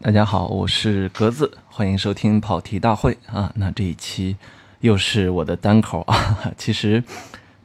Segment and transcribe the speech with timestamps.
[0.00, 3.50] 大家好，我是格子，欢迎收听跑题大会啊。
[3.56, 4.36] 那这一期
[4.78, 6.38] 又是我的单口啊。
[6.56, 7.02] 其实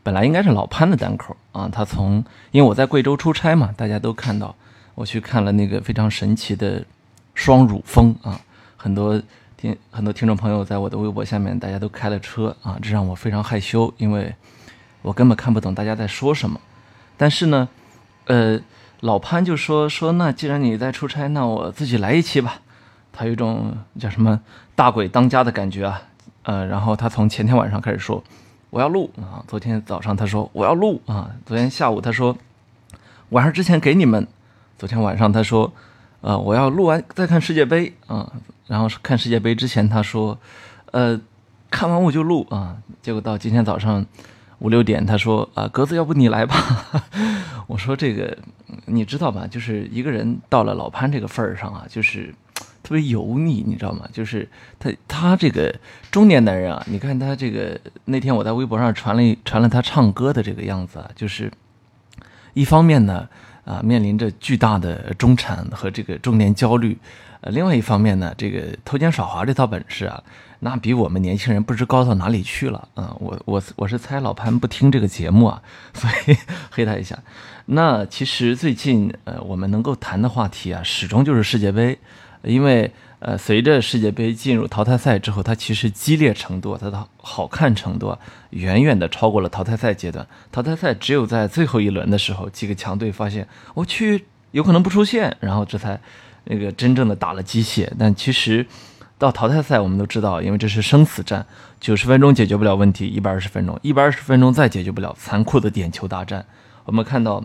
[0.02, 1.70] 本来应该是老潘的单口啊。
[1.72, 4.56] 他从因为我在贵州出差嘛，大家都看到
[4.96, 6.84] 我去看了那个非常神奇的
[7.36, 8.42] 双乳峰啊。
[8.78, 9.22] 很多
[9.56, 14.34] 听很多听众朋友在我的微博下面，大家都开了车啊，这让我非常害羞，因为
[15.04, 16.60] 我根本看不懂大家在说什么。
[17.16, 17.70] 但是呢，
[18.26, 18.60] 呃。
[19.04, 22.62] 老潘就说说，那既然你在出差，那我自己来一期吧。
[23.12, 24.40] 他有一种叫什么
[24.76, 26.02] 大鬼当家的感觉啊，
[26.44, 28.24] 呃，然后他从前天晚上开始说
[28.70, 32.38] 我要录啊，昨天早上他说我要录啊，昨天下午他说
[33.32, 34.26] 晚上之前给你们，
[34.78, 35.74] 昨天晚上他说
[36.22, 38.32] 呃我要录完再看世界杯啊，
[38.68, 40.40] 然后看世界杯之前他说
[40.92, 41.20] 呃
[41.70, 44.06] 看完我就录啊，结果到今天早上。
[44.64, 46.56] 五六点，他说：“啊，格子，要不你来吧？”
[47.68, 48.38] 我说：“这个
[48.86, 49.46] 你知道吧？
[49.46, 52.34] 就是一个人到了老潘这个份儿上啊，就是
[52.82, 54.08] 特别油腻，你知道吗？
[54.14, 54.48] 就是
[54.80, 55.76] 他他这个
[56.10, 61.52] 中年男人啊，你看他这个那天我在微博上传了传了他唱歌的这个样子啊，就是
[62.54, 63.28] 一方面呢
[63.66, 66.98] 啊面临着巨大的中产和这个中年焦虑，
[67.42, 70.24] 另外一方面呢，这个偷奸耍滑这套本事啊。”
[70.64, 73.14] 那比我们年轻人不知高到哪里去了啊！
[73.20, 75.62] 我我我是猜老潘不听这个节目啊，
[75.94, 76.38] 所以
[76.72, 77.20] 黑他一下。
[77.66, 82.00] 那其实最近呃，我们能够谈的话题啊，始终就是世界杯，
[82.44, 82.90] 因为
[83.20, 88.18] 呃，随着世界杯进入淘汰赛之后，它其实激烈程度、它的好看程度
[88.52, 90.26] 远远的超过了淘汰赛阶段。
[90.50, 96.00] 淘汰赛只有在最后一轮的时候，几个强队发现我去有可能不出现，然后这才
[96.46, 97.92] 那个真正的打了鸡血。
[98.00, 98.66] 但其实。
[99.24, 101.46] 到淘汰赛，我们都知道，因为这是生死战，
[101.80, 106.46] 九十分钟解决不了问题，一百二十分钟，一百二十分钟再解决不了，残酷的点球大战。
[106.84, 107.42] 我们看到，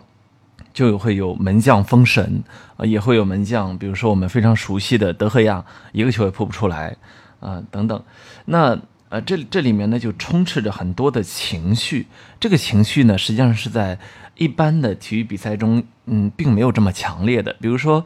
[0.73, 2.43] 就会有门将封神，
[2.75, 5.63] 啊，也会有门将，比如说我们非常熟悉的德赫亚，
[5.93, 6.97] 一个球也扑不出来，
[7.39, 8.03] 啊，等等。
[8.43, 12.07] 那呃，这这里面呢，就充斥着很多的情绪。
[12.41, 13.97] 这个情绪呢，实际上是在
[14.35, 17.55] 一般的体育比赛中，嗯，并没有这么强烈的。
[17.61, 18.05] 比如说，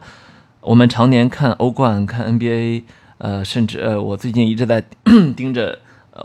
[0.60, 2.84] 我们常年看欧冠，看 NBA。
[3.18, 4.82] 呃，甚至呃，我最近一直在
[5.36, 5.78] 盯着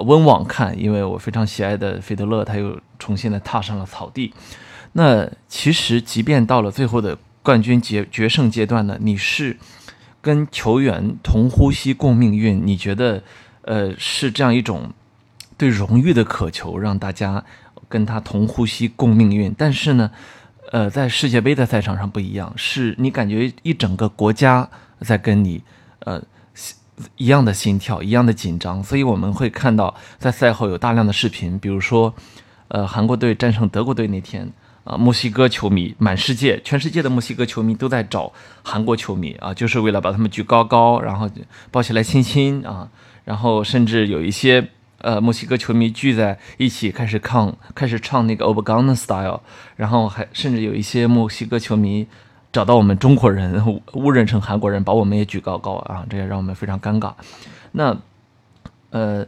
[0.06, 4.34] 温网看，因为我非常喜爱的费德勒，他又重新的踏上了草地。
[4.94, 9.58] 那其实，即便到了最后的冠军决决胜阶段呢，你是
[10.20, 13.22] 跟球员同呼吸共命运，你觉得
[13.62, 14.92] 呃是这样一种
[15.58, 17.46] 对荣誉的渴求，让大家
[17.88, 19.54] 跟他同呼吸共命运。
[19.56, 20.12] 但是呢，
[20.72, 24.68] 呃，在世界杯的赛场上不一样，是你感觉一整个国家
[25.02, 25.64] 在跟你
[26.00, 26.22] 呃。
[27.18, 32.14] 一样的心跳，一样的紧张，所以我们会看到在赛后有大量的视频，比如说，
[32.68, 34.52] 呃，韩国队战胜德国队那天，
[34.84, 38.34] 啊，墨西哥球迷满世界，全世界的墨西哥球迷都在找
[38.64, 41.30] 韩国球迷啊，就是为了把他们举高高，然后
[41.72, 42.90] 抱起来亲亲啊，
[43.26, 49.42] 然后甚至有一些呃墨西哥球迷聚在一起开始唱，开始唱那个 o b g a n a Style，
[49.76, 52.08] 然后还甚至有一些墨西哥球迷。
[52.52, 57.14] 找到我们中国人， 误认成韩国人，把我们也举高高啊，这也让我们非常尴尬。
[57.74, 57.96] 那，
[58.90, 59.26] 呃，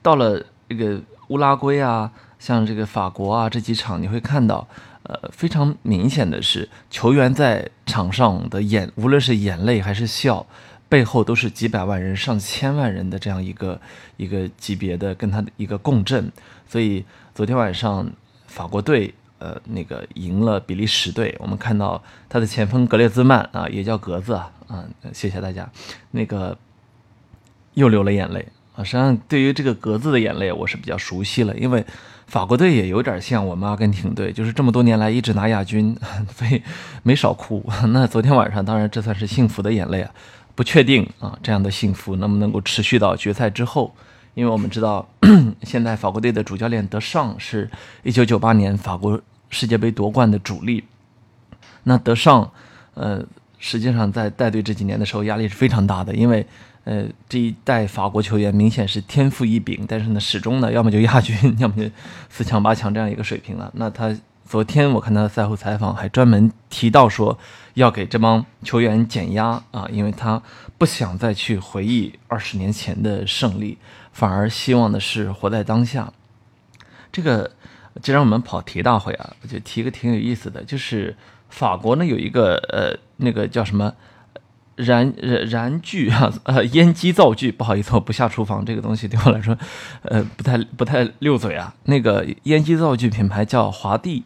[0.00, 4.66] 到了这个乌拉圭啊，像这个法国啊这几场，你会看到，
[5.02, 10.46] 呃，非常明显的是，球员在场上的眼，无论是眼泪还是笑，
[10.88, 13.78] 背后都是几百万人、上千万人的这样一个
[14.16, 16.32] 一个级别的跟他的一个共振。
[16.66, 17.04] 所以
[17.34, 18.10] 昨天晚上
[18.46, 19.12] 法国队。
[19.42, 25.68] 呃，那个赢了比利时队，我们看到他的前锋格列兹曼啊，也叫格子啊，啊，谢谢大家。
[26.12, 26.56] 那个
[27.74, 28.46] 又流了眼泪
[28.76, 28.84] 啊。
[28.84, 31.84] 实际上，对于这个格子的眼泪，我是比较熟悉了，因为
[32.28, 35.92] 法国队也有点像我们阿根廷队，就是这么多年来一直拿亚军，
[36.32, 36.62] 所以
[37.02, 37.68] 没少哭。
[37.88, 40.10] 那昨天晚上，当然这算是幸福的眼泪啊，
[40.54, 43.92] 不确定啊，这样的幸福能不能够持续到决赛之后。
[44.34, 45.06] 因为我们知道，
[45.62, 47.70] 现在法国队的主教练德尚是
[48.02, 49.20] 一九九八年法国
[49.52, 50.82] 世界杯夺冠的主力。
[51.84, 52.50] 那德尚，
[52.94, 53.24] 呃，
[53.58, 56.44] 实际上在带队这几年的时候，压力是非常大的，因为，
[56.84, 61.88] 呃，这一代法国球员明显是天赋异禀，但是呢，始终呢，要么就亚军， 要么就
[62.28, 63.70] 四强八强这样一个水平了。
[63.74, 67.38] 那他昨天我看他的赛后采访，还专门提到说
[67.74, 70.42] 要给这帮球员减压啊，因为他
[70.78, 73.78] 不想再去回忆二十年前的胜利，
[74.12, 76.12] 反而希望的是活在当下。
[77.10, 77.50] 这个，
[78.00, 81.16] 既然我们跑题大会啊，我就提一个挺有意思的，就是
[81.48, 83.92] 法国呢有一个呃那个叫什么？
[84.74, 89.56] 燃燃燃具啊，呃，烟机灶具，不好意思，我不下厨房，这个东西对我来说，
[90.00, 91.74] 呃，不太不太溜嘴啊。
[91.84, 94.24] 那个烟机灶具品牌叫华帝，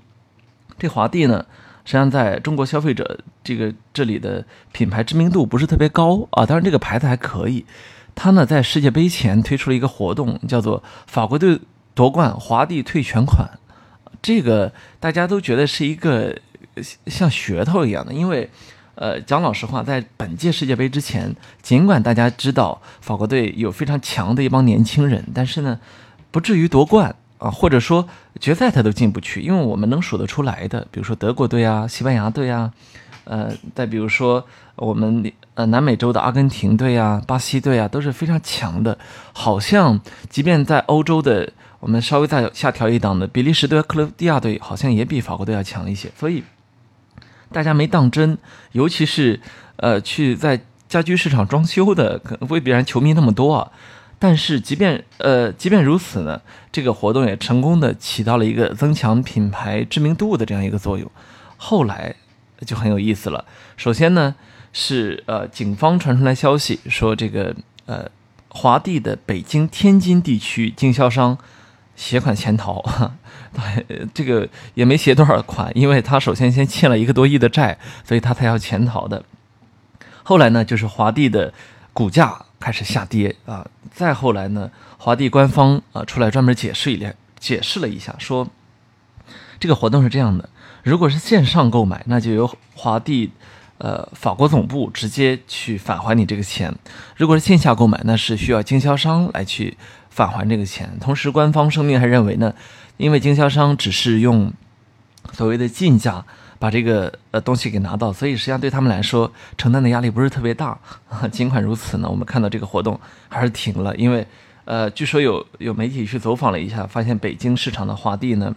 [0.78, 1.44] 这华帝呢，
[1.84, 7.66] 实际上在中国消费者这个这里的品牌知名度不是特别高啊，当然这个牌子还可以。
[8.14, 11.58] 它呢在世界杯前推出了一个活动，叫做法国队
[11.96, 13.58] 夺冠，华帝退全款。
[14.22, 16.38] 这个大家都觉得是一个
[17.06, 18.48] 像噱头一样的，因为。
[18.98, 25.78] 呃，讲老实话，在本届世界杯之前，尽管大家知道法国队有非常强的一帮年轻人，但是呢，
[26.30, 28.08] 不至于夺冠啊，或者说
[28.40, 29.42] 决赛他都进不去。
[29.42, 32.72] 因为我们能数得出来的，比如说德国队啊、西班牙队啊，
[33.24, 34.42] 呃，再比如说
[34.76, 38.96] 我们呃南美洲的阿根廷队啊、巴西队啊，都是非常强的。
[39.34, 40.00] 好像
[40.30, 46.10] 即便在欧洲的，我们稍微再下调一档的比利时队、克罗地亚队，好像也比法国队要强一些。
[46.18, 46.42] 所以。
[47.52, 48.36] 大家没当真，
[48.72, 49.40] 尤其是，
[49.76, 53.70] 呃，去在家居市场装修的，可能未必然球迷那么多啊。
[54.18, 56.42] 但是，即便呃，即便如此呢，
[56.72, 61.08] 这个活动也成功的起到了一个增强品牌知名度的这样一个作用。
[61.56, 62.16] 后来
[62.66, 63.44] 就很有意思了。
[63.76, 64.34] 首先呢，
[64.72, 67.54] 是呃，警方传出来消息说，这个
[67.86, 68.10] 呃，
[68.48, 71.38] 华帝的北京、天津地区经销商。
[71.96, 72.84] 携款潜逃，
[73.52, 79.24] 对，这个也没携多少款，因为他首先先欠了一个多亿的债，所以他才要潜逃的。
[80.22, 81.52] 后来呢，就是华帝的
[81.92, 87.06] 股价开始下跌啊，再后来呢，华帝官方啊出来专门解释一，
[87.40, 88.46] 解释了一下，说
[89.58, 90.48] 这个活动是这样的，
[90.82, 93.30] 如果是线上购买，那就由华帝
[93.78, 96.70] 呃法国总部直接去返还你这个钱；
[97.16, 99.78] 如果是线下购买，那是需要经销商来去。
[100.16, 102.54] 返还这个钱，同时官方声明还认为呢，
[102.96, 104.50] 因为经销商只是用
[105.34, 106.24] 所谓的进价
[106.58, 110.78] 把这个呃东西给拿到，所以实际上对他们来说承担的压力不是特别大。
[111.30, 112.98] 尽管如此呢，我们看到这个活动
[113.28, 114.26] 还是停了，因为
[114.64, 118.56] 呃，据说有有媒体去走访了一下，发现北京市场的华帝呢，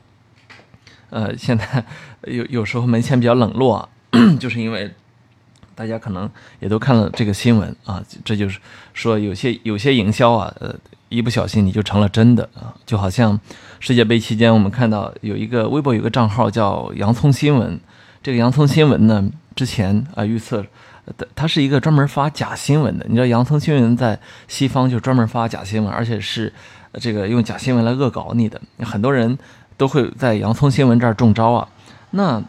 [1.10, 1.84] 呃，现在
[2.24, 3.90] 有有时候门前比较冷落，
[4.40, 4.90] 就是因为
[5.76, 6.32] 大家可能
[6.62, 8.62] 也都看了这个新闻啊，这就是
[8.94, 10.74] 说有些有些营销啊，呃。
[11.10, 12.74] 一不小心你就成了真的啊！
[12.86, 13.40] 就好像
[13.80, 17.80] 世界杯期间，我们看到有一个微博有个账号叫洋葱新闻，
[18.24, 20.64] 这个洋葱新闻呢，之前啊预测，
[21.36, 23.06] 它是一个专门发假新闻的。
[23.10, 26.54] 你知道洋葱新闻在西方就专门发假新闻，而且是
[26.94, 29.38] 这个用假新闻来恶搞你的，很多人
[29.78, 31.68] 都会在洋葱新闻这儿中招啊。
[32.12, 32.44] 那。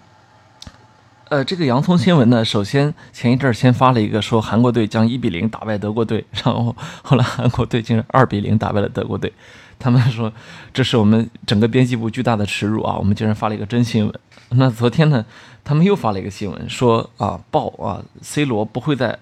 [1.30, 9.32] 呃，这个洋葱新闻呢，首先前一阵儿先发了一个说韩国队将一比零打败德国队，然后后来韩国队竟然二比零打败了德国队，
[9.78, 10.32] 他们说
[10.74, 12.96] 这是我们整个编辑部巨大的耻辱啊！
[12.98, 14.12] 我们竟然发了一个真新闻。
[14.48, 15.24] 那昨天呢，
[15.62, 19.16] 他们又发了一个新闻说啊，报啊，C 罗不会在，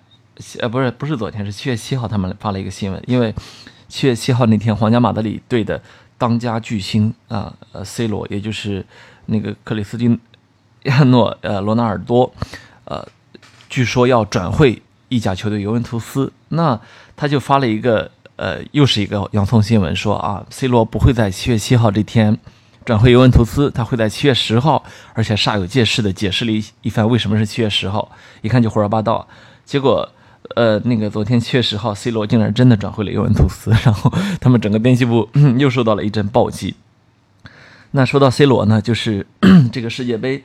[0.61, 3.35] 呃，不是不是昨天是七月七号，他们发了一个新闻，因为
[3.87, 5.79] 七月七号那天皇家马德里队的
[6.17, 8.83] 当家巨星啊，呃，C 罗，也就是
[9.27, 10.19] 那个克里斯汀。
[10.85, 12.33] 亚诺呃罗纳尔多，
[12.85, 13.07] 呃，
[13.69, 16.81] 据说要转会意甲球队尤文图斯，那
[17.17, 22.39] 他就发了一个呃，又是一个洋葱新闻，说啊，C 罗不会在七月七号这天
[22.85, 28.11] 转会尤文图斯，他会在七月十号，而且煞有介事的解释了一一番为什么是七月十号，
[28.43, 29.27] 一看就胡说八道。
[29.65, 30.09] 结果
[30.55, 36.75] 呃，那个昨天七月十号，C 罗竟然真的转会了尤文图斯，然后他们整个编辑部又受到了一阵暴击。
[37.91, 39.27] 那说到 C 罗呢，就是
[39.73, 40.45] 这个世界杯。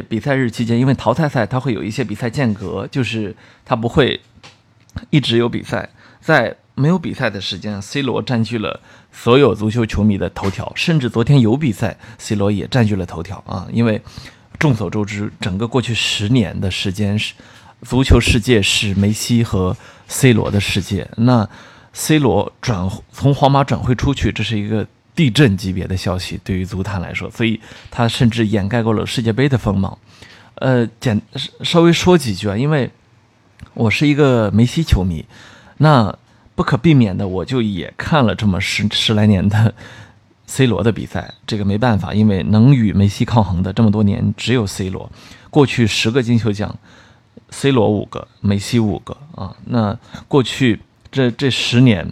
[0.00, 3.34] 比赛日期间，因为淘汰赛它会有一些比赛间隔，就是
[3.64, 4.20] 它不会
[5.10, 5.90] 一直有比赛。
[6.20, 8.80] 在没有比赛的时间，C 罗占据了
[9.10, 13.66] 所有足球球迷的头条，甚至昨天有比赛，C 罗也占据了头条啊！
[13.72, 14.00] 因为
[14.58, 17.34] 众所周知，整个过去十年的时间是
[17.82, 21.08] 足球世界是梅西和 C 罗的世界。
[21.16, 21.48] 那
[21.92, 24.86] C 罗转从皇马转会出去，这是一个。
[25.14, 29.98] 地震级别的消息对于足坛来说，所以它甚至掩盖过了世界杯的锋芒。
[30.54, 31.20] 呃，简
[31.62, 32.90] 稍微说几句啊，因为
[33.74, 35.24] 我是一个梅西球迷，
[35.78, 36.16] 那
[36.54, 39.74] 不可避免的我就也看了这么十十来年的
[40.46, 41.34] C 罗的比赛。
[41.46, 45.10] 这个没办法，因为能与梅西抗衡的这么多年只有 C 罗。
[45.50, 46.78] 过去十个金球奖
[47.50, 49.54] ，C 罗五个，梅西五个啊。
[49.66, 52.10] 那过去这这十年。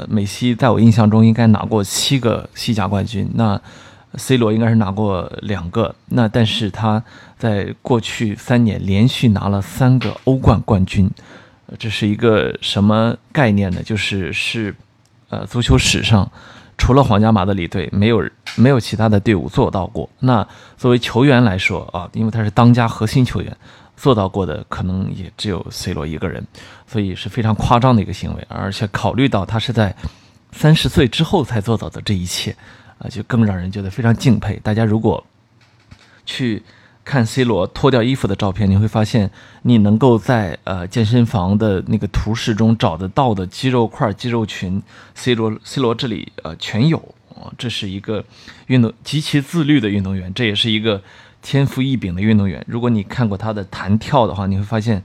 [0.00, 3.30] 呃，梅西在我印象中应该拿过七个西甲冠军。
[3.34, 3.60] 那
[4.14, 7.02] ，C 罗应该是拿过两个，那但是他
[7.38, 11.10] 在过去三年连续拿了三个欧冠冠军，
[11.78, 13.82] 这是一个什么概念呢？
[13.82, 14.74] 就是是，
[15.28, 16.30] 呃，足球史上
[16.78, 18.24] 除了皇家马德里队，没有
[18.56, 20.08] 没有其他的队伍做到过。
[20.20, 20.46] 那
[20.78, 23.54] 作为球员来说啊，因为他是当家核心球员，
[24.00, 26.42] 做到过的可能也只有 C 罗一个人，
[26.86, 28.46] 所以是非常夸张的一个行为。
[28.48, 29.94] 而且考虑到他是在
[30.52, 32.56] 三十岁之后才做到的这一切。
[32.98, 34.58] 啊，就更让人觉得非常敬佩。
[34.62, 35.24] 大家如果
[36.26, 36.62] 去
[37.02, 39.30] 看 C 罗脱掉衣服的照片，你会发现，
[39.62, 44.82] 你能够在呃健身房的那个图示中找得到的肌肉块、肌肉群
[45.14, 47.02] ，C 罗 C 罗这里呃全有。
[47.56, 48.22] 这是一个
[48.66, 51.02] 运动极其自律的运动员，这也是一个
[51.42, 52.64] 天赋异禀的运动员。
[52.66, 55.02] 如果你看过他的弹跳的话，你会发现，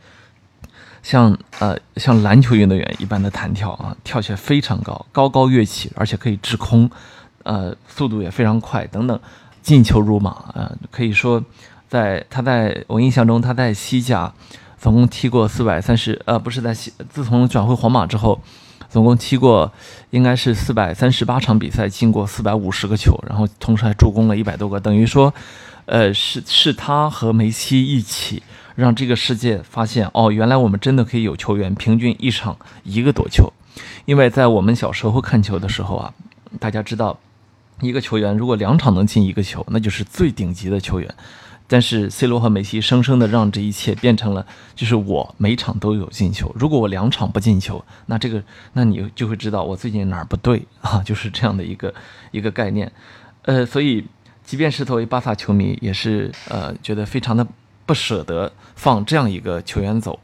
[1.04, 6.90] 像呃像篮球运动员一般的弹跳啊，跳起来非常高，高高跃起，而且可以滞空。
[7.44, 9.20] 呃，速度也非常快，等等，
[9.62, 10.72] 进球如马啊！
[10.90, 11.44] 可以说，
[11.88, 14.34] 在他在我印象中，他在西甲
[14.80, 18.42] 总共踢过四百三十，呃，不是在西，自从转会皇马之后，
[18.90, 19.72] 总共踢过
[20.10, 25.32] 应该是四百三十八场比赛，进过四百五十个球，然后同时还助攻了一百多个，等于说，
[25.86, 28.44] 呃，是是他和梅西一起
[28.76, 33.52] 让这个世界发现，哦，原来我们真的可以有球员平均一场一个多球，
[34.06, 36.14] 因为在我们小时候看球的时候啊，
[36.60, 37.20] 大家知道。
[37.82, 41.14] 一个球员如果两场能进一个球，那就是最顶级的球员。
[41.68, 44.46] 但是 C 罗和梅西生生的让这一切变成了，
[44.78, 46.50] 就是我每场都有进球。
[46.58, 51.94] 如果我两场不进球，那这个，那你就会知道我最近哪儿不对啊，就是这样的一个
[52.32, 52.90] 一个概念。
[53.42, 54.06] 呃，所以
[54.46, 57.46] 即便是作为巴萨球迷，也是呃觉得非常的
[57.86, 60.20] 不舍得放这样一个球员走，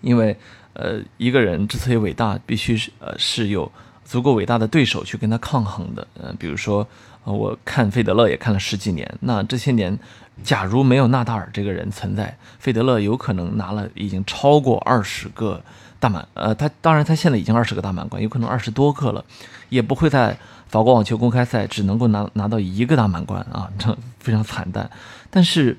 [0.00, 0.36] 因为
[0.74, 3.70] 呃一个人之所以伟大，必须是呃是有。
[4.02, 6.84] 足够伟大的对手去跟他抗衡的，嗯，比如说，
[7.22, 9.96] 我看费德勒也看了十几年，那这些年，
[10.42, 15.62] 假如没有纳达尔这个人存在，费德勒有可能拿了已经超过二十个
[16.00, 19.24] 大满，呃，他当然他现在已经二十个大满贯，有可能二十多个了，
[19.68, 20.36] 也不会在
[20.70, 24.90] 法国网球公开赛只能够拿拿到一个大满贯啊， 这非常惨淡。
[25.28, 25.76] 但是，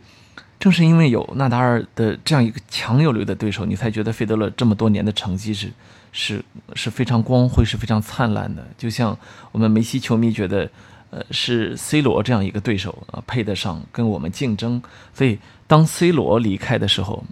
[0.60, 5.72] 正是因为有纳达尔的这样一个强有力的对手，你才觉得费德勒这么多年的成绩是。
[6.14, 6.44] 是
[6.76, 8.68] 是非常光辉，是非常灿烂的。
[8.78, 9.18] 就像
[9.54, 10.70] 我们梅西球迷觉得，
[11.10, 14.84] 呃，是 C 罗这样一个对手啊，配得上跟我们竞争。
[15.14, 17.24] 所以当 C 罗离开的时候，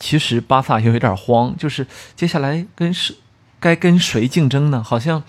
[0.00, 3.14] 其实巴萨又有点慌，就是接下来跟是
[3.60, 4.82] 该跟谁竞争呢？
[4.82, 5.22] 好像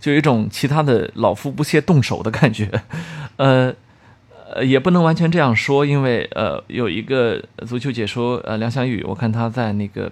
[0.00, 2.70] 就有一种其他的老夫不屑动手的感觉。
[3.36, 3.74] 呃
[4.54, 10.10] 呃，也不能完全这样说，因为呃，有一个足球解说呃梁翔宇，我看他在那个。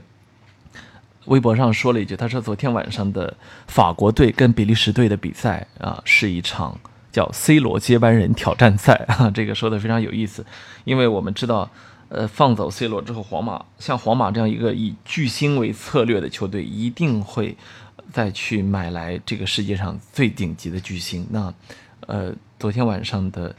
[1.26, 3.35] 微博上说了一句，他说昨天晚上的
[3.66, 6.78] 法国队跟比利时队的比赛啊，是一场
[7.11, 10.47] 叫 C 罗接班人挑战赛 啊，这个说的非常有意思，
[10.85, 11.69] 因为我们知道，
[12.11, 17.57] 呃，放走 C 罗之后，皇马像皇马这样一个以巨星为策略的球队，一定会
[18.13, 21.27] 再去买来这个世界上最顶级的巨星。
[21.31, 21.53] 那，
[22.07, 23.55] 呃，昨天晚上的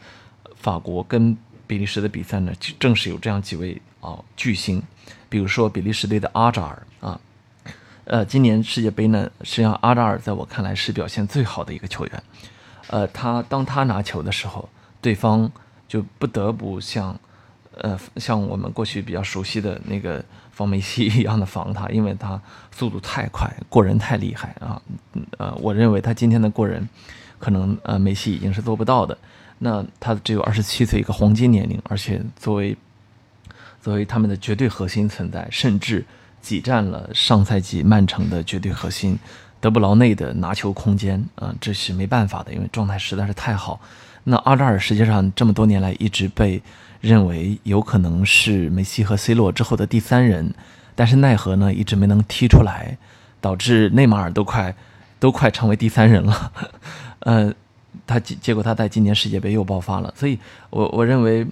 [0.55, 4.81] 法国跟比利时的比赛呢，正是有这样几位啊巨星，
[5.29, 7.19] 比如说比利时队的阿扎尔啊。
[8.05, 12.23] 呃，今年世界杯呢，实际上阿扎尔在我看来是表现最好的一个球员。
[12.87, 14.69] 呃，他当他拿球的时候，
[15.01, 15.51] 对方
[15.89, 17.19] 就不得不向，
[17.81, 22.41] 呃，像我们过去比较熟悉的那个防梅西一样的防他，因为他
[22.71, 24.81] 速度太快，过人太厉害啊。
[25.37, 26.87] 呃，我认为他今天的过人，
[27.39, 29.17] 可能呃梅西已经是做不到的。
[29.59, 32.77] 那他只有二十七岁，一个黄金年龄，而且作为
[33.81, 36.05] 作为他们的绝对核心存在，甚至。
[36.39, 39.17] 挤占了上赛季曼城的绝对核心
[39.59, 43.81] 德布劳内的拿球空间啊，这是没办法的，因为状态实在是太好。
[44.23, 46.61] 那阿扎尔实际上这么多年来一直被
[47.01, 50.53] 认为有可能是梅西和 C 罗之后的第三人，
[50.95, 52.97] 但是奈何呢一直没能踢出来，
[53.39, 54.75] 导致内马尔都快
[55.19, 56.51] 都快成为第三人了。
[57.21, 57.53] 呃，
[58.05, 60.37] 他结结果他在今年世界杯又爆发了，所以
[60.69, 61.45] 我我认为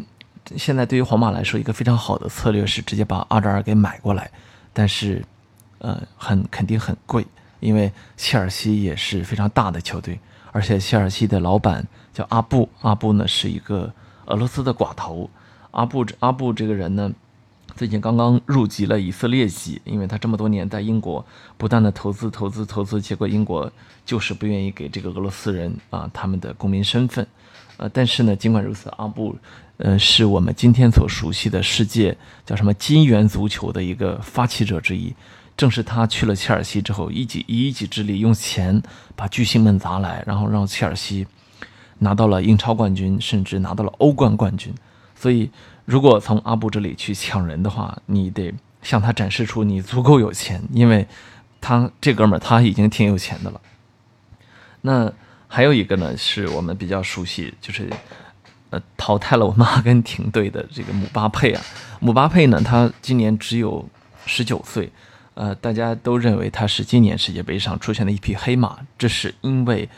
[0.55, 4.29] 现在对于皇马来说，一个非常好的策略是直接把阿扎尔给买过来。
[4.77, 5.23] 但是，
[5.79, 7.25] 呃，很肯定很贵，
[7.61, 10.19] 因为切尔西也是非常大的球队，
[10.51, 13.89] 而且切尔西的老板叫阿布，阿布呢是一个
[14.25, 15.29] 俄罗斯的寡头。
[15.71, 17.11] 阿布阿布这个人呢，
[17.75, 21.25] 最近刚刚入籍了以色列籍，因为他这么多年在英国
[21.57, 23.71] 不断的投资投资投资，结果英国
[24.05, 27.27] 就是不愿意给这个俄罗斯人啊他们的公民身份。
[27.77, 29.35] 呃，但是呢，尽管如此，阿布。
[29.77, 35.13] 呃，是我们今天所熟悉的世界叫什么金元足球的一个发起者之一。
[35.57, 38.81] 正是他去了切尔西之后，一己以一己之力用钱
[39.17, 41.27] 把巨星们砸来，然后让切尔西
[41.99, 44.73] 拿到了英超冠军，甚至拿到了欧冠冠军。
[45.15, 45.49] 所以，
[45.85, 51.07] 如果从阿布这里去抢人的话，你得向他展示出你足够有钱，因为
[51.61, 53.61] 他这哥们儿他已经挺有钱的了。
[54.81, 55.11] 那
[55.47, 57.89] 还有一个呢，是我们比较熟悉，就是
[58.71, 61.61] 呃淘汰了我们阿根廷队的这个姆巴佩啊。
[62.01, 63.87] 姆巴佩呢，他今年只有
[64.25, 64.91] 十九岁，
[65.33, 69.89] 呃，大家都认为他是今年世界杯上出现的一匹黑马，这是因为。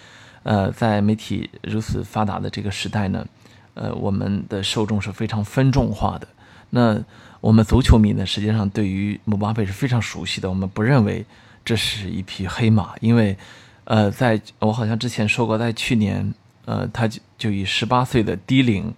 [0.48, 3.28] 呃，在媒体如此发达的这个时代呢，
[3.74, 6.26] 呃，我们的受众是非常分众化的。
[6.70, 6.98] 那
[7.42, 10.48] 我们足球迷呢，实际上对于姆巴佩是非常熟悉的。
[10.48, 11.26] 我们不认为
[11.66, 13.38] 这是一匹黑马，因为，
[13.84, 18.94] 呃，在我好像之前说过，在去年，呃，他就就以十八岁的低龄，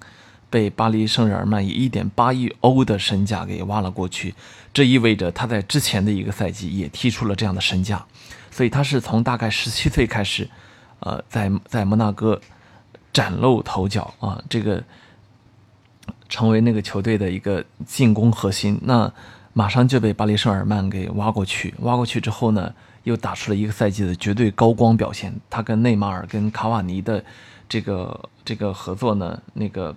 [0.52, 4.36] 被巴黎圣日耳曼以一点八亿欧的身价给挖了过去。
[4.72, 8.06] 这意味着他在之前的一个赛季也踢出了这样的身价，
[8.52, 10.48] 所以他是从大概十七岁开始。
[11.00, 12.40] 呃，在在摩纳哥
[13.12, 14.84] 崭露头角啊，这个
[16.28, 18.80] 成为那个球队的一个进攻核心。
[18.84, 19.12] 那
[19.54, 25.34] 马上就被巴黎圣日耳曼给挖过去，挖过去之后呢，又打出了一个赛季的绝对高光表现。
[25.50, 27.24] 他跟内马尔、跟卡瓦尼的
[27.68, 29.96] 这个这个合作呢，那个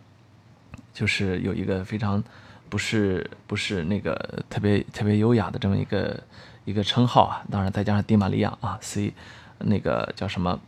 [0.94, 2.22] 就是有一个非常
[2.68, 6.18] 不是不是那个特别特别优雅的这么一个
[6.64, 7.42] 一个称号啊。
[7.50, 9.12] 当然再加上迪玛利亚啊，C
[9.58, 10.58] 那个叫什么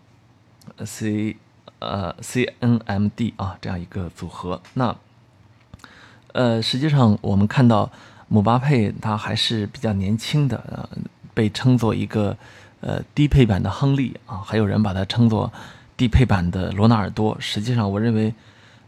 [0.84, 1.36] ？C，
[1.78, 4.60] 呃，CNMD 啊，这样一个组合。
[4.74, 4.96] 那，
[6.32, 7.90] 呃，实际上我们看到
[8.28, 10.88] 姆巴佩他还是比较年轻的，呃，
[11.32, 12.36] 被称作一个
[12.80, 15.52] 呃低配版的亨利啊，还有人把他称作
[15.96, 17.36] 低配版的罗纳尔多。
[17.38, 18.34] 实际上，我认为，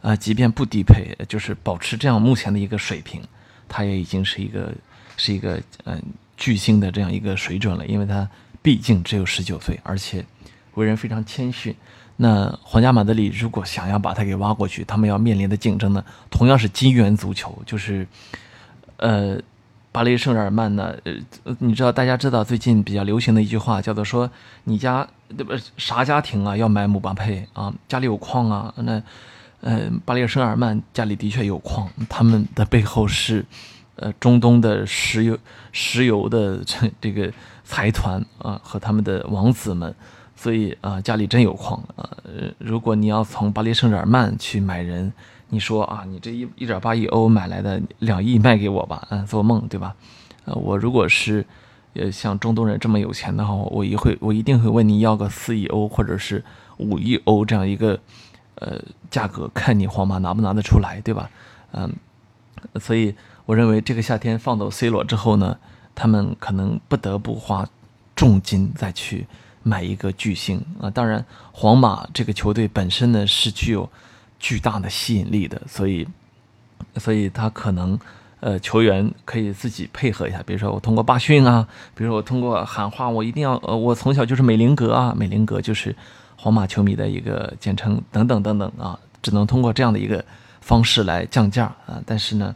[0.03, 3.23] 啊，即便不低配，就是保持这样目前的一个水平，
[3.69, 4.73] 他也已经是一个
[5.17, 6.03] 是一个嗯
[6.37, 8.29] 巨星的这样一个水准了，因为他
[8.63, 10.25] 毕竟只有十九岁，而且。
[10.77, 11.75] 为人非常谦逊，
[12.17, 18.07] 那皇家马德里如果想要把他给挖过去，他们要面临的竞争呢，同样是金元足球，就是，
[18.99, 19.39] 呃，
[19.91, 24.31] 巴黎圣日耳曼呢，呃，你知道大家知道最近比较流行的一句话叫做说，
[24.65, 25.07] 你家
[25.37, 29.03] 对不啥家庭啊要买姆巴佩啊，家里有矿啊，那，
[29.63, 33.45] 呃，巴黎圣日耳曼家里的确有矿，他们的背后是，
[33.97, 35.39] 呃，中东的石油
[35.73, 37.33] 石油的这这个
[37.65, 39.95] 财团啊和他们的王子们。
[40.37, 42.07] 所以啊，家里真有矿啊！
[42.59, 45.11] 如果你要从巴黎圣日耳曼去买人，
[45.49, 49.97] 你说啊，你这一一点八亿欧买来的两亿卖给我吧，嗯，做梦对吧？
[50.45, 51.45] 呃，我如果是
[51.95, 56.45] 呃像中东人这么有钱的话，我一会我一定会问你要个四亿欧或者是
[56.77, 57.99] 五亿欧这样一个
[58.57, 58.79] 呃
[59.11, 61.31] 价格，看你皇马拿不拿得出来，对吧？
[61.73, 61.91] 嗯，
[62.79, 63.15] 所以
[63.47, 65.57] 我认为这个夏天放走 C 罗之后呢，
[65.95, 67.67] 他们可能不得不花
[68.15, 69.27] 重金再去。
[69.67, 70.89] 买一个巨星啊！
[70.89, 73.91] 当然，皇马这个球队本身呢是具有
[74.39, 76.07] 巨大的吸引力的，所以，
[76.99, 77.99] 所以他可能
[78.39, 85.93] 呃球员可以自己配合一下，比如说我通过罢训啊，比如说我通过喊话，我一定要呃我从小就是美林格啊，美林格就是
[86.37, 90.25] 皇马球迷的一个简称等等等等啊，只能通过这样的一个
[90.61, 92.55] 方式来降价啊，但是呢，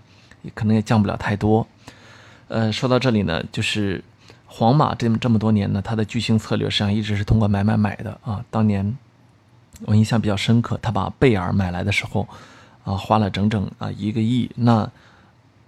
[0.55, 1.67] 可能也降不了太多。
[2.47, 4.01] 呃，说到这里呢，就是。
[4.53, 8.45] 皇马这么这么多年呢，他的巨星策略实际上一直是通过买买买的啊。
[8.51, 8.97] 当年
[9.87, 12.27] 我印象比较深刻，他把贝尔买来的时候，
[12.85, 14.51] 啊，花了整整啊一个亿。
[14.57, 14.91] 那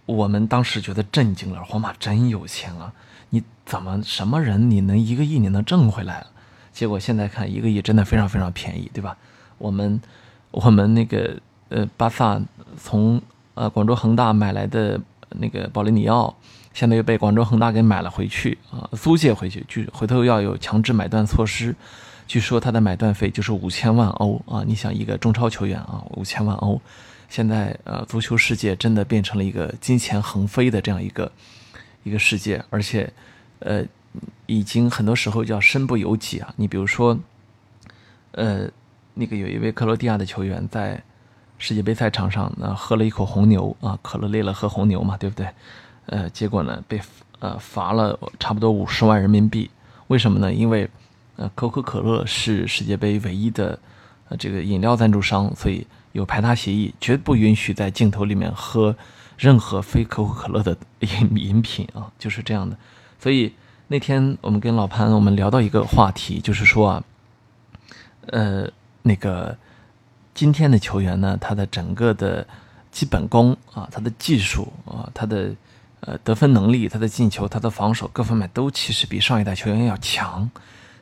[0.04, 2.92] 我们当时觉得震惊了，皇马真有钱啊！
[3.30, 6.26] 你怎么什么人你能一个亿你能挣回来？
[6.72, 9.16] 结果现在看一个亿真的非常非常便宜，对吧？
[9.58, 10.00] 我们
[10.50, 12.40] 我们那个呃巴萨
[12.76, 13.22] 从
[13.54, 15.00] 呃广州恒大买来的
[15.38, 16.34] 那个保利尼奥。
[16.74, 21.76] 现在又被广州恒大给买了回去啊，租借回去，据回头要有强制买断措施。
[22.26, 24.64] 据说他的买断费就是五千万欧啊！
[24.66, 26.80] 你想一个中超球员啊，五千万欧，
[27.28, 31.30] 现在呃，足球世界真的变成了一个金钱横飞的这样一个
[32.04, 33.12] 一个世界，而且
[33.58, 33.84] 呃，
[34.46, 36.54] 已经很多时候叫身不由己啊。
[36.56, 37.18] 你比如说，
[38.30, 38.66] 呃，
[39.12, 41.02] 那个有一位克罗地亚的球员在
[41.62, 45.48] 世界杯赛场上呢，喝了一口红牛啊，可乐累了喝红牛嘛，对不对？
[46.06, 47.00] 呃，结果呢，被
[47.38, 49.70] 呃罚了差不多五十万人民币。
[50.08, 50.52] 为什么呢？
[50.52, 50.90] 因为
[51.36, 53.78] 呃，可口可乐是世界杯唯一的
[54.28, 58.96] 呃这个饮料赞助商，所以有排他协议，绝不允许在镜头里面喝
[59.38, 62.76] 任何非可口可乐的饮饮品啊，就是这样的。
[63.20, 63.54] 所以
[63.86, 67.04] 那天我们跟老潘我们聊到一个话题，就是说啊，
[68.26, 68.68] 呃，
[69.02, 69.56] 那个
[70.34, 72.46] 今天的球员呢，他的整个的
[72.90, 75.54] 基本功啊，他的技术啊，他的
[76.00, 80.50] 呃，得分能力、他的进球、他的防守各方面都其实比上一代球员要强，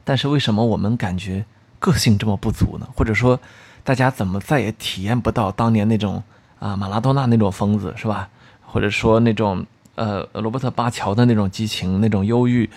[0.04, 1.44] 但是为什么我们感觉
[1.78, 2.86] 个性这么不足呢？
[2.94, 3.40] 或者说，
[3.82, 6.22] 大家怎么再也体验不到当年那种
[6.58, 8.28] 啊马拉多纳那种疯子是吧？
[8.66, 9.64] 或者说那种
[9.94, 12.68] 呃罗伯特巴乔的那种激情、那种忧郁？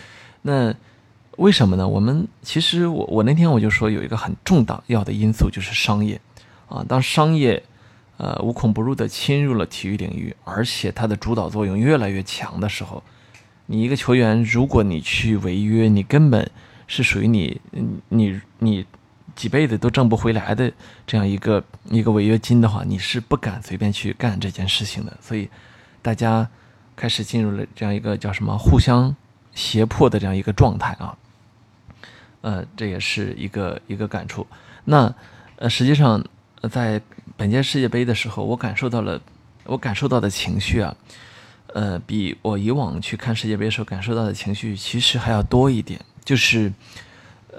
[0.43, 0.73] 那
[1.37, 1.87] 为什么呢？
[1.87, 6.19] 我们其实我我那天我就说有一个很重大要的因素就是商业
[6.73, 7.61] 啊，当商业
[8.17, 13.03] 呃无孔不入的侵入了体育领域，而且它的主导作用越来越强的时候，
[13.67, 16.49] 你一个球员如果你去违约，你根本
[16.87, 17.61] 是属于你
[18.09, 18.85] 你你。
[19.35, 20.71] 几辈子都挣不回来的
[21.07, 25.17] 这样一个一个违约金的话，你是不敢随便去干这件事情的。
[25.19, 25.49] 所以，
[26.03, 26.47] 大家
[26.95, 29.15] 开始进入了这样一个叫什么互相
[29.55, 31.17] 胁迫的这样一个状态啊。
[32.41, 34.45] 呃，这也是一个一个感触。
[34.85, 35.11] 那
[35.55, 36.23] 呃，实际上
[36.69, 37.01] 在
[37.37, 39.21] 本届世界杯的时候，我感受到了
[39.65, 40.95] 我感受到的情绪啊，
[41.73, 46.71] 呃，比我以往去看世界杯时候感受到的情绪其实还要多一点，就是。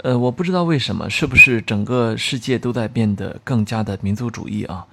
[0.02, 4.84] 呃，我不知道为什么，是不是整个世界都在变得更加的民族主义啊？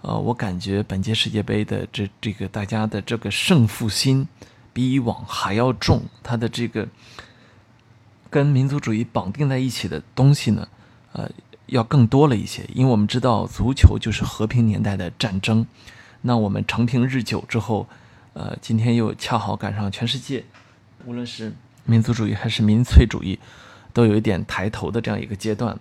[0.00, 4.26] 呃，我感觉本届世界杯的这这个大家的这个胜负心
[4.72, 6.88] 比以往还要重，它的这个
[8.30, 10.66] 跟民族主义绑定在一起的东西呢，
[11.12, 11.30] 呃，
[11.66, 12.62] 要更多了一些。
[12.74, 15.66] 因为我们知道，足球就是和平年代的战争，
[16.22, 17.86] 那我们承平日久之后，
[18.32, 20.44] 呃，今天又恰好赶上全世界，
[21.04, 21.52] 无论是
[21.84, 23.38] 民族主义还是民粹主义。
[23.92, 25.74] 都有一点抬头的这样一个阶段，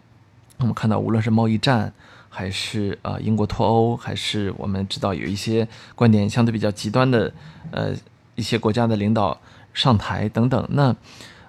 [0.60, 1.92] 我们看到无论是贸易战，
[2.30, 7.34] 还是呃英国脱欧，还是我们知道有一些观点相对比较极端的，
[7.72, 7.94] 呃
[8.36, 9.38] 一些国家的领导
[9.74, 10.96] 上台等等，那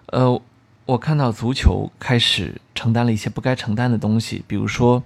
[0.07, 0.43] 呃
[0.87, 5.03] 我看到足球开始承担了一些不该承担的东西，比如说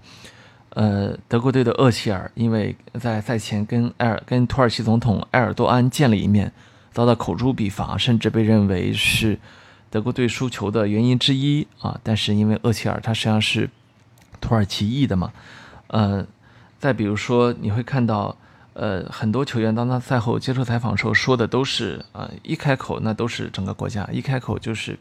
[0.71, 6.53] 呃德国队的厄齐尔，因为在赛前跟埃尔跟土耳其总统埃尔多安见了一面，
[6.93, 9.39] 遭到口诛笔伐，甚至被认为是。
[9.93, 13.69] 德国队输球的原因之一啊，但是因为厄齐尔他实际上是
[14.41, 15.33] 土耳其裔的嘛，
[15.89, 16.25] 呃，
[16.79, 18.37] 再比如说你会看到，
[18.75, 24.97] 呃，很多球员当他赛后接受采访的时候说的都是啊，一开口那都是整个国家，一开口就是，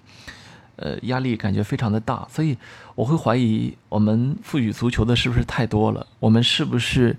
[0.79, 2.57] 呃，压力感觉非常的大，所以
[2.95, 7.15] 我会怀疑我们赋予足球的是不是太多了，我们是不是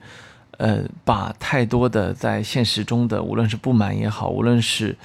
[0.58, 4.96] 呃把太多的在现实中的无论是不满也好，无论是。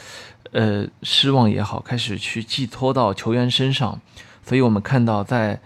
[0.52, 4.00] 呃，失望也好，开始去寄托到球员身上，
[4.42, 5.60] 所以我们看到，在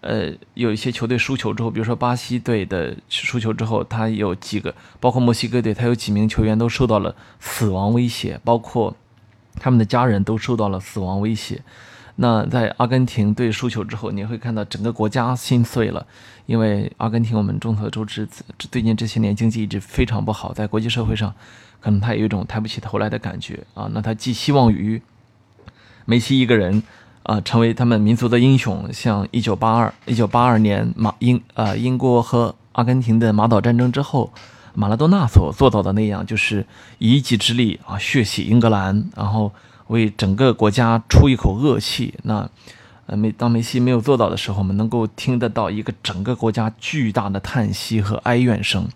[0.00, 8.96] 呃有一些球队输球之后，比如说巴西队的输球之后，他有几个，包括墨西哥队，他有几名球员都受到了死亡威胁，包括
[9.56, 11.62] 他们的家人都受到了死亡威胁。
[12.22, 16.06] 那在阿根廷队输球之后，你会看到整个国家心碎了，
[16.44, 18.28] 因为阿根廷我们众所周知，
[18.58, 21.32] 最近这些年经济一直非常不好，在国际社会上。
[21.80, 25.00] 可能他有一种抬不起头来的感觉啊，那他寄希望于
[26.04, 26.82] 梅西一个人
[27.22, 34.30] 啊，成为他们民族的英雄，像一九八二一九八二年马英呃英国和阿根廷的马岛战争之后，
[34.74, 36.66] 马拉多纳所做到的那样，就是
[36.98, 39.50] 以一己之力啊血洗英格兰，然后
[39.90, 42.14] 为整个国家出一口恶气。
[42.22, 42.48] 那
[43.06, 48.88] 呃梅当梅西没有做到的时候，我们能够听得到一个整个国家巨大的叹息和哀怨声，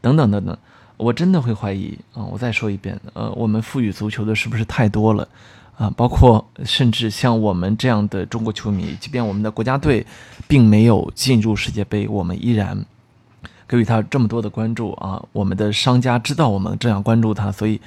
[0.00, 0.56] 等等等等。
[0.96, 2.24] 我真的会怀疑啊！
[2.24, 5.28] 我再说一遍，呃，我们赋予足球的是不是太多了
[5.76, 5.88] 啊？
[5.96, 10.04] 包括甚至像我们这样的中国球迷，即便我们的国家队
[10.48, 12.84] 并没有进入世界杯，我们依然
[13.68, 15.22] 给予他这么多的关注啊！
[15.30, 17.80] 我们的商家知道我们这样关注他，所以，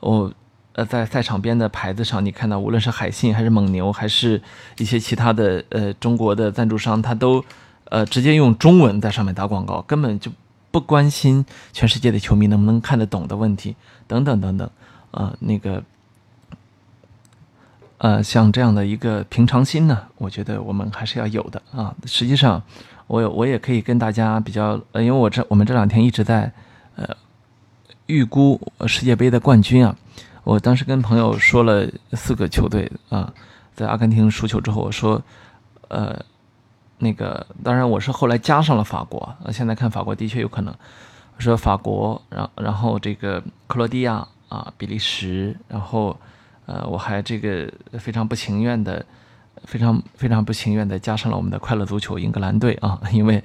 [0.00, 0.30] 我
[0.72, 4.40] 呃在赛场边的牌子上，你看到无论是海信还是蒙牛，还是
[4.78, 7.44] 一些其他的呃中国的赞助商，他都
[7.84, 10.30] 呃直接用中文在上面打广告，根本就。
[10.72, 13.74] 不关心全世界的球迷能不能看得懂的问题，
[14.06, 14.70] 等等等等，
[15.10, 15.82] 呃，那个，
[17.98, 21.92] 呃，像这样的一个平常心呢，我觉得我们还是要有的啊。
[22.04, 22.62] 实际上，
[23.08, 26.52] 我我也可以跟大家比较，呃，因为我这我们这两天一直在
[26.94, 27.16] 呃
[28.06, 29.96] 预估世界杯的冠军啊。
[30.44, 33.32] 我当时跟朋友说了四个球队啊，
[33.74, 35.22] 在阿根廷输球之后，我说，
[35.88, 36.24] 呃。
[37.02, 39.34] 那个当然，我是后来加上了法国。
[39.42, 40.74] 呃，现在看法国的确有可能。
[41.34, 46.14] 我说法国，然然后这个克罗地亚啊，比利时，然后
[46.66, 49.02] 呃，我还这个非常不情愿的，
[49.64, 53.42] 非常非常不情愿的加上了我们的快乐足球英格兰队啊，因为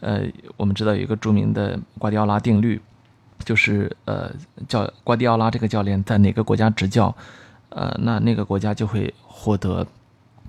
[0.00, 0.22] 呃，
[0.56, 2.82] 我们知道有一个著名的瓜迪奥拉定律，
[3.44, 4.32] 就是呃，
[4.66, 7.14] 叫瓜迪奥拉这个教练在哪个国家执教，
[7.68, 9.86] 呃，那那个国家就会获得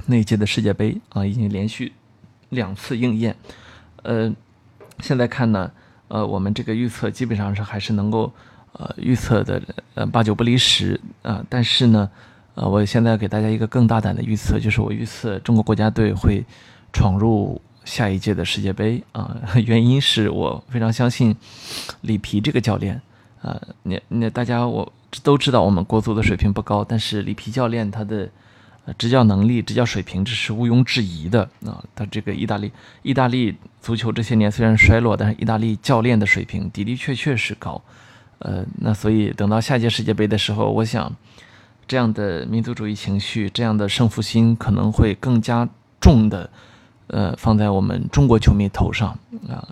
[0.06, 1.93] 那届的世界杯啊，已经连续。
[2.50, 3.36] 两次应验，
[4.04, 4.34] 呃，
[5.00, 5.69] 现在看呢，
[6.08, 8.32] 呃，我们这个预测基本上是还是能够，
[8.71, 9.62] 呃，预测的，
[9.95, 11.43] 呃，八九不离十啊。
[11.50, 12.10] 但是呢，
[12.56, 16.41] 呃，我现在给大家一个更大胆的预测，就是我预测中国国家队会
[16.93, 21.34] 闯入下一届的世界杯啊， 原因是我非常相信
[22.02, 23.02] 里皮这个教练
[23.41, 24.91] 啊，那那大家我
[25.23, 28.30] 都知道我们国足的水平不高，但是里皮教练他的
[28.97, 31.82] 执教能力、执教水平这是毋庸置疑的啊。
[31.95, 32.71] 他这个意大利
[33.04, 37.82] 意大利足球这些年虽然衰落，但是意大利教练的水平的的确确是高。
[38.39, 41.15] 呃，那所以等到下届世界杯的时候，我想
[41.88, 45.67] 这样的民族主义情绪、这样的胜负心可能会更加
[46.00, 46.50] 重的，
[47.08, 49.10] 呃，放在我们中国球迷头上
[49.50, 49.67] 啊。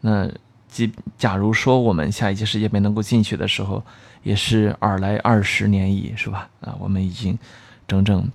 [0.00, 0.30] 那
[0.68, 3.82] 即假如说我们下一届世界杯能够进去的时候，
[4.22, 6.48] 也是尔来二十年矣，是吧？
[6.60, 7.38] 啊，我们已经
[7.86, 8.28] 整整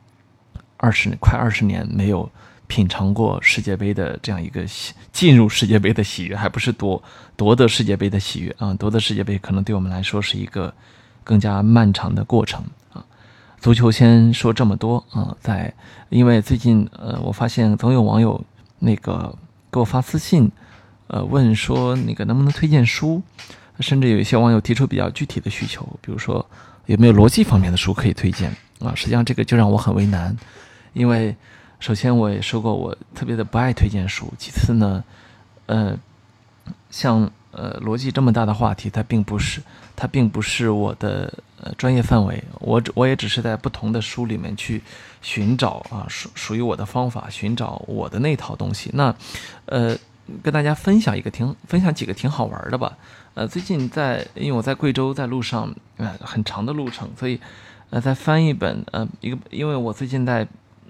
[0.78, 2.30] 二十快二十年没有。
[2.68, 7.00] 品尝过世界杯的这样一个喜进入世界杯的喜悦，还不是夺
[7.38, 8.74] 夺得世界杯的喜悦啊！
[8.74, 10.74] 夺得世界杯可能对我们来说是一个
[11.24, 12.64] 更加漫长的过程！
[13.66, 15.74] 足球先说这么多啊，在
[16.10, 18.40] 因为最近呃，我发现总有网友
[18.78, 19.36] 那个
[19.72, 20.52] 给我发私信，
[21.08, 23.24] 呃，问说那个能不能推荐书，
[23.80, 26.46] 甚至有一些网友提出比较具体的需求，比如说
[26.86, 28.94] 有没有逻辑方面的书可以推荐啊？
[28.94, 30.38] 实际上这个就让我很为难，
[30.94, 31.36] 因为。
[31.80, 34.32] 首先，我也说过，我特别的不爱推荐书。
[34.38, 35.04] 其次呢，
[35.66, 35.98] 呃，
[36.92, 39.62] 像呃逻辑这么大的话题，它并不是
[39.96, 41.32] 它并不是我的
[41.78, 42.44] 专业范围。
[42.60, 44.82] 我我也只是在不同的书里面去
[45.22, 48.90] 寻找啊属属于我的方法，寻找我的那套东西。
[48.94, 49.16] 那
[49.66, 49.98] 呃，
[50.42, 52.98] 跟大家分享一个挺分享几个挺好玩的吧。
[53.34, 57.40] 呃，最近在因为我在贵州，在路上呃很长的路程，所以
[57.90, 60.48] 呃在翻一本呃一个，因为我最近在。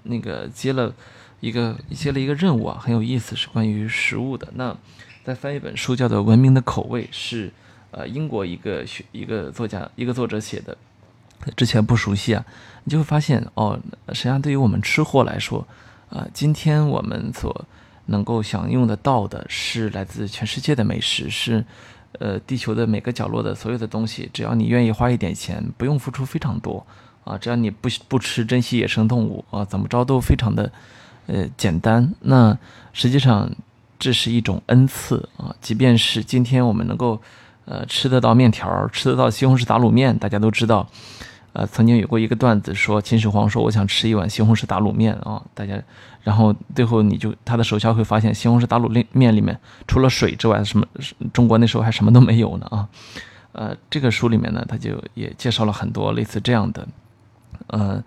[0.08, 0.94] 那个接了
[1.40, 4.46] 一个接了一个任务啊，很有意思，是关于食物的。
[4.54, 4.72] 那
[5.24, 7.52] 在翻一本书，叫做《文明的口味》，是
[7.96, 10.76] 呃英国一个学一个作家一个作者写的。
[11.56, 12.44] 之前不熟悉啊，
[12.84, 13.78] 你就会发现哦，
[14.08, 15.66] 实际上对于我们吃货来说，
[16.10, 17.64] 啊，今天我们所
[18.06, 21.64] 能够享用得到的是来自全世界的美食，是
[22.18, 26.84] 呃地球的每个角落的所有的东西，只要你愿意花一点钱，不用付出非常多。
[27.24, 30.70] 啊，只要你不不吃珍惜野生动物啊，怎么着都非常的，
[31.26, 32.14] 呃，简单。
[32.20, 32.56] 那
[32.92, 33.50] 实际上
[33.98, 37.20] 这是一种恩赐啊，即便是今天我们能够，
[37.66, 40.88] 呃，吃得到面条，吃得到西红柿打卤面，大家都知道，
[41.52, 45.80] 呃，曾经有过一个段子说秦始皇说我想吃一碗西红柿打卤面啊，大家，
[46.22, 50.86] 然后最后你就他的手下会发现西红柿打卤面里面除了水之外，什么
[51.32, 52.88] 中国那时候还什么都没有呢啊，
[53.52, 56.86] 呃，这个书里面呢，他就也介绍了很多类似这样的。
[57.68, 58.02] 呃，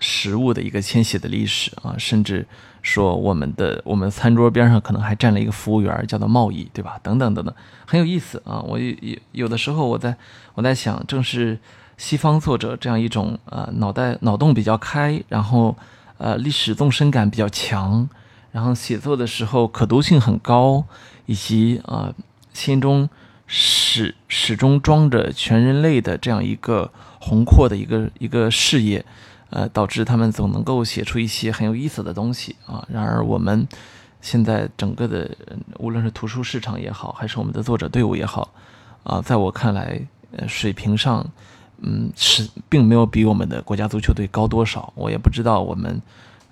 [0.00, 2.46] 食物的一个迁徙的历史啊，甚至
[2.82, 6.98] 说我们的我们餐桌边上可能还站了一个服务员，叫做贸易，对吧？
[7.02, 7.54] 等等等等，
[7.86, 8.60] 很有意思啊。
[8.60, 8.94] 我有
[9.32, 10.16] 有的时候我在
[10.54, 11.58] 我在想，正是
[11.96, 15.76] 西方作者这样一种呃脑袋脑洞比较开，然后
[16.18, 18.08] 呃历史纵深感比较强，
[18.52, 20.84] 然后写作的时候可读性很高，
[21.26, 22.14] 以及啊
[22.52, 23.08] 心中
[23.46, 26.90] 始始终装着全人类的这样一个。
[27.26, 29.02] 宏阔的一个一个事业，
[29.54, 32.84] 呃，导致他们总能够写出一些很有意思的东西啊。
[32.90, 33.64] 然而，我们
[34.20, 35.30] 现在整个的，
[35.78, 38.50] 无论是图书市场也好，还是我们的作者队伍也好，
[39.04, 40.00] 啊，在我看来，
[40.32, 41.24] 呃，水平上，
[41.78, 44.92] 嗯，是并没有比我们的国家足球队高多少。
[44.96, 46.02] 我也不知道我们，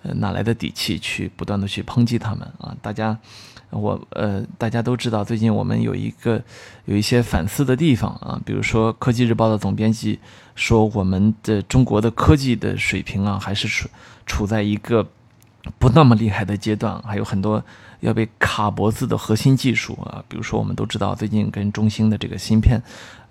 [0.05, 2.73] 呃，哪来的底气去不断的去抨击他们啊？
[2.81, 3.19] 大家。
[3.73, 6.41] 我呃，大家都知道，最近我们有一个
[6.85, 10.19] 有一些反思的地方啊，比如说《科技日报》的总编辑
[10.55, 13.89] 说，我们的中国的科技的水平啊，还是处
[14.27, 15.09] 处在一个
[15.79, 17.65] 不那么厉害的阶段，还有很多
[18.01, 22.79] 要被卡脖子的核心技术啊，比如说我们都知道，最近跟中兴的这个芯片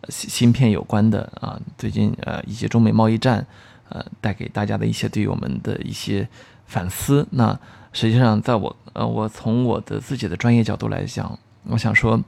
[0.10, 3.46] 芯芯片有关的啊，最近呃一些中美贸易战
[3.90, 6.28] 呃带给大家的一些对于我们的一些
[6.66, 7.60] 反思，那。
[7.94, 12.20] 实际上，在我呃，我从我的自己的专业角度来讲，我想说，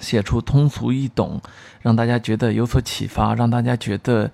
[0.00, 1.40] 写出通俗易懂，
[1.80, 4.30] 让大家觉得有所启发，让大家觉得，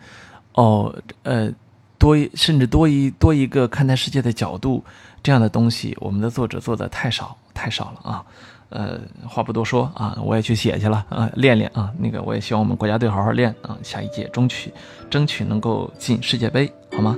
[0.53, 1.51] 哦，呃，
[1.99, 4.85] 多甚至多一多一个看待世界的角度，
[5.23, 8.25] 这样的东西，我们的作者做的太少太少了啊。
[8.69, 11.93] 呃，话不多说啊，我也去写去了啊，练练啊。
[11.99, 14.73] 那个，我也希望我们国家队好好练啊，下一届争取
[15.09, 17.17] 争取能够进世界杯，好吗？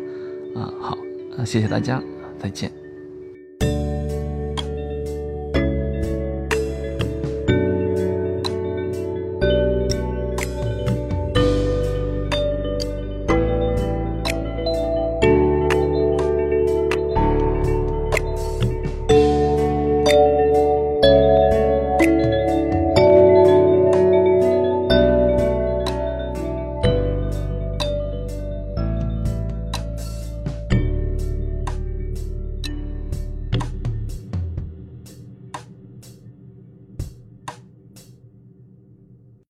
[0.55, 0.97] 啊，好，
[1.39, 2.01] 啊，谢谢大家，
[2.39, 2.78] 再见。